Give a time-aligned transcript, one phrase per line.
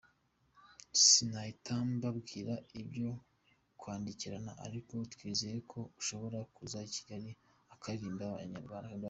[1.03, 3.09] Sinahita mbabwira ibyo
[3.77, 7.29] twandikirana ariko twizeye ko ashobora kuza i Kigali
[7.73, 8.99] akaririmbira Abanyarwanda.